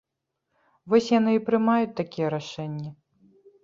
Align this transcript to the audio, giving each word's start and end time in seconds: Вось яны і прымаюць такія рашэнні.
Вось 0.93 1.11
яны 1.19 1.37
і 1.39 1.43
прымаюць 1.51 1.95
такія 2.03 2.35
рашэнні. 2.39 2.89